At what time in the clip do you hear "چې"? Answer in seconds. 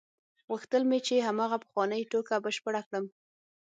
1.07-1.25